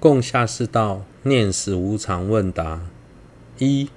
[0.00, 2.82] 共下士道，念死无常问答
[3.58, 3.88] 一，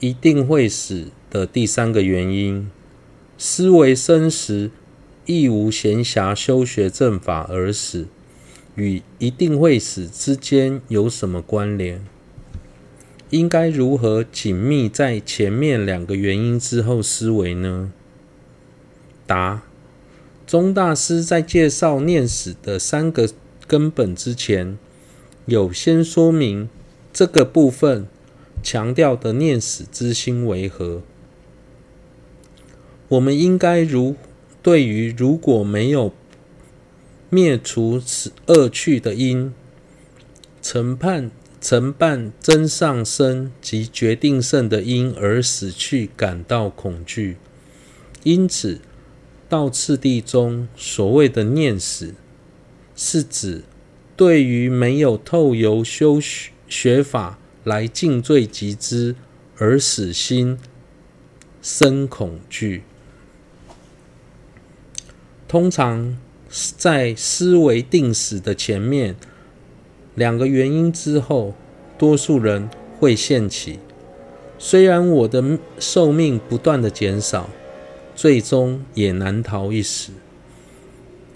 [0.00, 2.68] 一定会死的第三个原因，
[3.36, 4.72] 思维生时
[5.26, 8.08] 亦无闲暇修学正法而死，
[8.74, 12.04] 与一定会死之间有什么关联？
[13.30, 17.92] 应该如何紧密在前面两个原因之后思维呢？
[19.24, 19.62] 答：
[20.46, 23.28] 宗大师在介绍念死的三个
[23.68, 24.76] 根本之前，
[25.46, 26.68] 有先说明
[27.12, 28.08] 这个部分
[28.62, 31.02] 强调的念死之心为何。
[33.08, 34.16] 我们应该如
[34.62, 36.12] 对于如果没有
[37.30, 39.52] 灭除此恶趣的因，
[40.62, 41.30] 承判。
[41.60, 47.36] 承办真上生及决定胜的因而死去，感到恐惧。
[48.22, 48.80] 因此，
[49.48, 52.14] 道次第中所谓的念死，
[53.00, 53.62] 是指
[54.16, 56.18] 对于没有透由修
[56.68, 59.14] 学法来尽罪集资
[59.56, 60.58] 而死心
[61.62, 62.82] 生恐惧。
[65.46, 66.18] 通常
[66.76, 69.14] 在思维定死的前面。
[70.16, 71.54] 两个原因之后，
[71.96, 73.78] 多数人会现起。
[74.58, 77.48] 虽然我的寿命不断的减少，
[78.16, 80.10] 最终也难逃一死，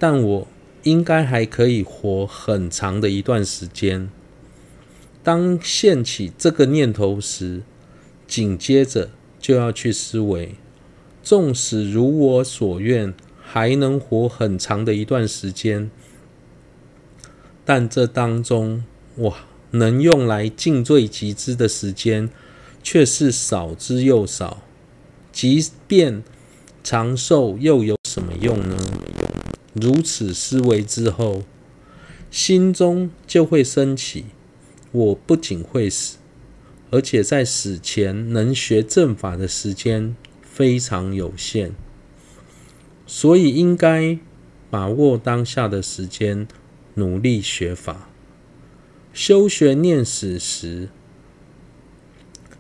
[0.01, 0.48] 但我
[0.83, 4.08] 应该还可以活很长的一段时间。
[5.22, 7.62] 当现起这个念头时，
[8.27, 10.56] 紧接着就要去思维：
[11.22, 15.91] 纵使如我所愿，还能活很长的一段时间。
[17.64, 18.84] 但这当中，
[19.19, 19.36] 哇
[19.70, 22.28] 能用来尽罪集资的时间，
[22.83, 24.62] 却是少之又少。
[25.30, 26.24] 即便
[26.83, 28.77] 长寿，又有什么用呢？
[29.75, 31.42] 如此思维之后，
[32.31, 34.27] 心中就会升起：
[34.91, 36.19] 我不仅会死，
[36.91, 41.73] 而且在死前能学正法的时间非常有限，
[43.07, 44.19] 所以应该
[44.70, 46.46] 把握当下的时间。
[46.95, 48.11] 努力学法，
[49.14, 50.91] 修学念死时，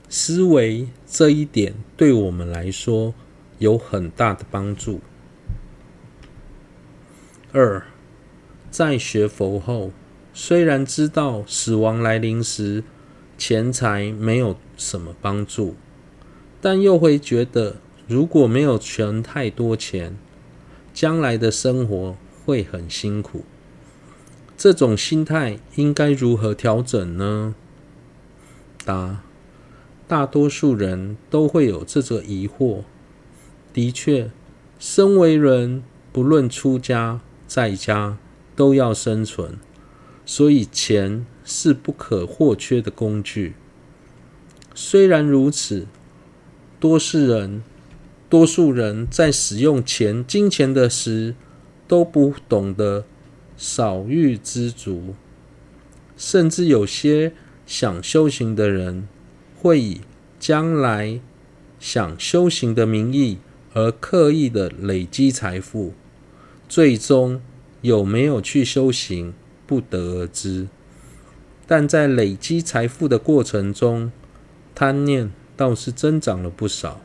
[0.08, 3.12] 思维这一点对我们来说
[3.58, 5.02] 有很大的帮助。
[7.54, 7.82] 二，
[8.70, 9.90] 在学佛后，
[10.32, 12.82] 虽然知道死亡来临时
[13.36, 15.76] 钱财没有什么帮助，
[16.62, 17.76] 但又会觉得
[18.08, 20.16] 如果没有存太多钱，
[20.94, 23.44] 将来的生活会很辛苦。
[24.56, 27.54] 这种心态应该如何调整呢？
[28.86, 29.22] 答：
[30.08, 32.84] 大多数人都会有这个疑惑。
[33.74, 34.30] 的确，
[34.78, 37.20] 身为人，不论出家
[37.54, 38.16] 在家，
[38.56, 39.58] 都要生存，
[40.24, 43.52] 所以钱是不可或缺的工具。
[44.74, 45.86] 虽然如此，
[46.80, 47.62] 多数人，
[48.30, 51.34] 多数人在使用钱、金钱的时，
[51.86, 53.04] 都不懂得。
[53.54, 55.14] 少欲知足，
[56.16, 57.34] 甚至有些
[57.66, 59.06] 想修行的人，
[59.60, 60.00] 会以
[60.40, 61.20] 将来
[61.78, 63.36] 想修行的名义
[63.74, 65.92] 而刻意的累积财富，
[66.72, 67.38] 最终
[67.82, 69.34] 有没有去修行，
[69.66, 70.68] 不得而知。
[71.66, 74.10] 但在累积财富的过程中，
[74.74, 77.02] 贪念倒是增长了不少。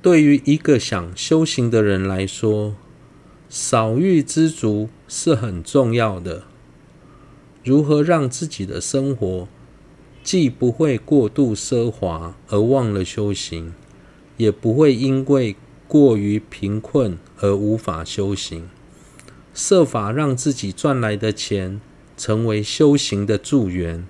[0.00, 2.76] 对于一个想修行的人来说，
[3.48, 6.44] 少欲知足是很重要的。
[7.64, 9.48] 如何让自己的生活
[10.22, 13.74] 既不会过度奢华而忘了修行，
[14.36, 15.56] 也不会因为
[15.88, 18.68] 过于贫困而无法修行？
[19.54, 21.80] 设法让自己赚来的钱
[22.16, 24.06] 成为修行的助缘，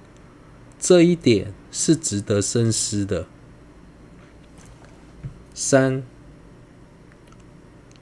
[0.79, 3.27] 这一点是值得深思的。
[5.55, 6.03] 三。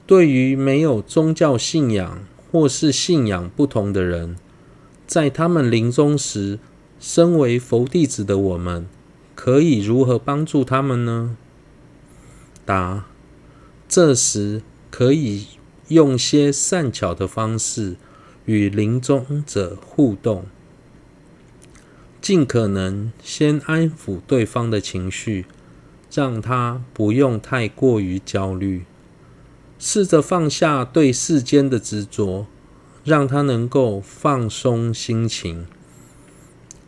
[0.05, 2.19] 对于没有宗教信仰
[2.49, 4.37] 或是信仰不同的人，
[5.05, 6.59] 在他们临终时，
[6.97, 8.87] 身为佛弟子的我们，
[9.35, 11.35] 可以如何帮助他们呢？
[12.63, 13.05] 答：
[13.89, 14.61] 这时
[14.91, 15.47] 可以
[15.87, 17.95] 用些善巧的方式
[18.45, 20.45] 与临终者互动，
[22.21, 25.45] 尽可能先安抚对方的情绪，
[26.11, 28.83] 让他不用太过于焦虑。
[29.79, 32.47] 试着放下对世间的执着，
[33.03, 35.67] 让他能够放松心情，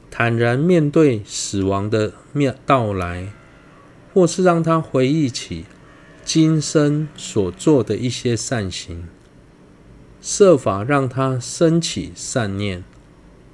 [0.10, 3.31] 坦然面对死亡的面到来，
[4.13, 5.66] 或是让他回忆起
[6.31, 9.08] 今生所做的一些善行，
[10.22, 12.84] 设法让他升起善念，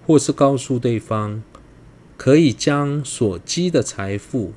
[0.05, 1.41] 或是告诉对方，
[2.17, 4.51] 可以将所积的财富、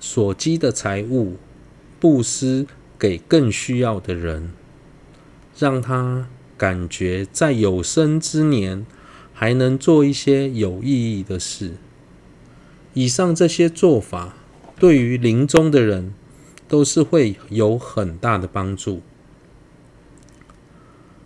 [0.00, 1.36] 所积的财物
[2.00, 2.66] 布施
[2.98, 4.52] 给更需要的人，
[5.58, 8.86] 让他感觉在有生之年
[9.34, 11.72] 还能做一些有意义的事。
[12.94, 14.34] 以上这些做法，
[14.84, 16.12] 对于临终的人
[16.68, 19.00] 都是会有很大的帮助。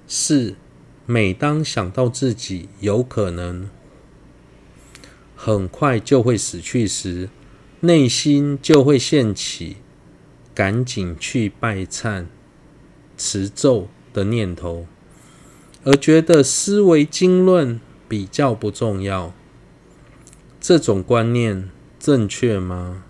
[0.07, 0.55] 四，
[1.07, 3.69] 每当想到自己有可能
[5.35, 7.31] 很快就会死去时，
[7.81, 9.79] 内心就会现起
[10.55, 12.27] 赶紧去拜忏、
[13.17, 14.87] 持咒的念头，
[15.83, 19.35] 而觉得思维经论比较不重要。
[20.61, 21.69] 这种观念
[21.99, 23.03] 正确吗？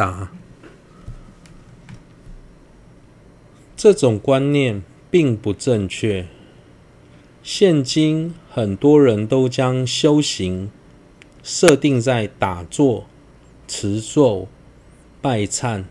[0.00, 0.32] 答。
[3.76, 6.26] 这种观念并不正确。
[7.42, 10.70] 现今很多人都将修行
[11.42, 13.06] 设定在打坐、
[13.68, 14.48] 持咒、
[15.20, 15.84] 拜忏、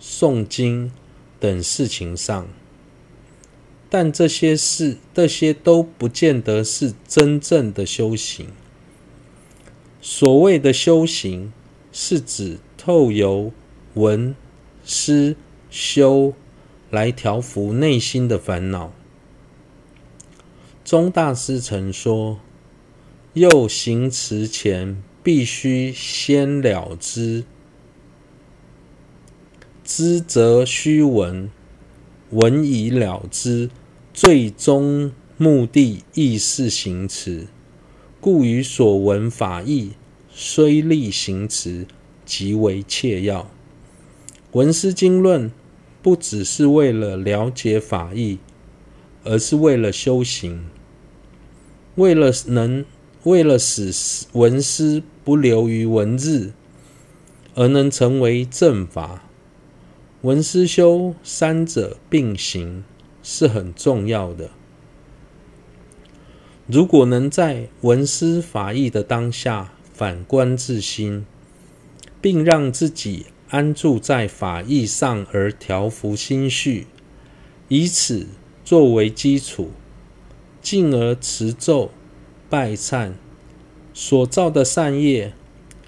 [0.00, 0.90] 诵经
[1.38, 2.48] 等事情上，
[3.88, 8.48] 但这些事、这些都不见得是真正的修行。
[10.00, 11.52] 所谓的修行，
[12.00, 13.52] 是指透由
[13.94, 14.36] 闻、
[14.84, 15.34] 思、
[15.68, 16.32] 修。
[16.90, 18.92] 来调伏内心的烦恼。
[20.86, 22.40] 宗大师曾说
[23.34, 27.44] ：“又行持前，必须先了知，
[29.84, 31.50] 知则须闻，
[32.30, 33.68] 闻以了知，
[34.14, 37.48] 最终目的亦是行持。
[38.18, 39.92] 故于所闻法义，
[40.40, 41.84] 虽力行持，
[42.24, 43.50] 极为切要。
[44.52, 45.50] 闻思经论。”
[46.00, 48.38] 不只是为了了解法义，
[49.24, 50.66] 而是为了修行，
[51.96, 52.84] 为了能，
[53.24, 53.92] 为了使
[54.32, 56.52] 闻思不流于文字，
[57.56, 59.24] 而能成为正法。
[60.22, 62.84] 闻思修三者并行
[63.22, 64.50] 是很重要的。
[66.68, 71.26] 如果能在闻思法义的当下反观自心，
[72.22, 73.26] 并让自己。
[73.50, 76.86] 安住在法义上而调伏心绪，
[77.68, 78.26] 以此
[78.62, 79.70] 作为基础，
[80.60, 81.90] 进而持咒、
[82.50, 83.12] 拜忏，
[83.94, 85.32] 所造的善业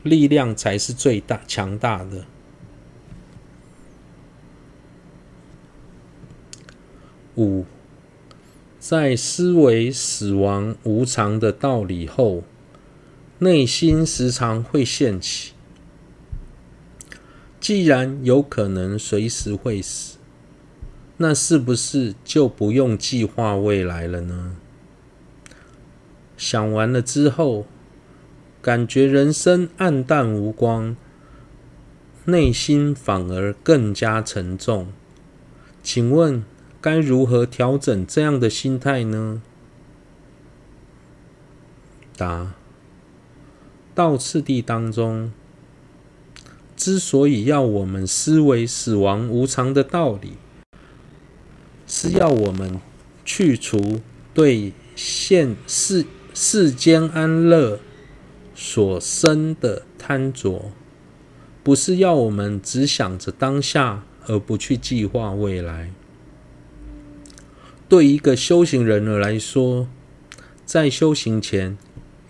[0.03, 2.25] 力量才是最大强大的。
[7.37, 7.67] 五，
[8.79, 12.43] 在思维死亡无常的道理后，
[13.41, 15.53] 内心时常会现起。
[17.59, 20.19] 既然有可能随时会死，
[21.17, 24.57] 那是不是就不用计划未来了呢？
[26.37, 27.67] 想完了之后，
[28.63, 30.97] 感觉人生黯淡无光，
[32.25, 34.89] 内心反而更加沉重。
[35.83, 36.45] 请问
[36.81, 39.43] 该如何调整这样的心态呢？
[42.17, 42.55] 答：
[43.95, 45.33] 道次第当中。
[46.77, 50.33] 之所以要我们思维死亡无常的道理，
[51.87, 52.81] 是要我们
[53.23, 54.01] 去除
[54.33, 57.81] 对现世世间安乐
[58.55, 60.73] 所生的贪着，
[61.63, 65.93] 不是要我们只想着当下而不去计划未来。
[67.91, 69.87] 对一个修行人而来说，
[70.65, 71.77] 在修行前，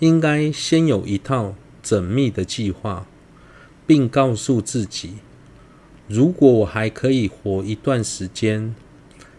[0.01, 3.07] 应该先有一套缜密的计划。
[3.91, 5.15] 并告诉自己，
[6.07, 8.73] 如果我还可以活一段时间，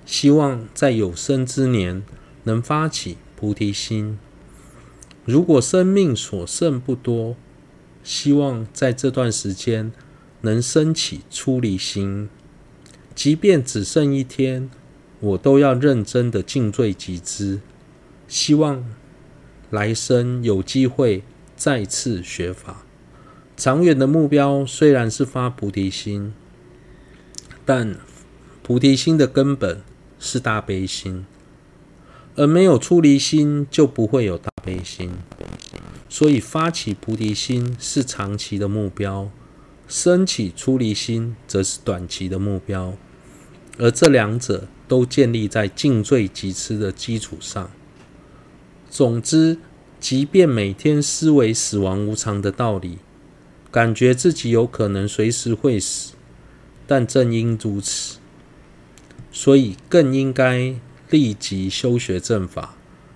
[0.06, 2.04] 希望在有生之年
[2.44, 4.20] 能发起菩提心。
[5.24, 7.38] 如果生命所剩不多，
[8.04, 9.94] 希望在这段时间
[10.42, 12.28] 能升起出离心。
[13.16, 14.70] 即便只剩一天，
[15.22, 17.62] 我都要认真的尽罪集资，
[18.28, 18.84] 希望
[19.72, 21.24] 来生有机会
[21.56, 22.84] 再次学法。
[23.58, 26.34] 长远的目标虽然是发菩提心，
[27.66, 27.96] 但
[28.62, 29.82] 菩提心的根本
[30.20, 31.26] 是大悲心，
[32.36, 35.12] 而没有出离心就不会有大悲心。
[36.10, 39.32] 所以发起菩提心是长期的目标，
[39.88, 42.96] 升起出离心则是短期的目标，
[43.78, 47.72] 而这两者都建立在尽罪集资的基础上。
[48.92, 49.58] 总之，
[50.02, 52.98] 即便每天思维死亡无常的道理。
[53.72, 56.12] 感觉自己有可能随时会死，
[56.86, 58.18] 但正因如此，
[59.32, 60.76] 所以更应该
[61.10, 62.76] 立即修学正法，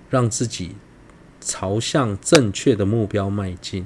[0.10, 0.76] 让自己
[1.42, 3.86] 朝向正确的目标迈进。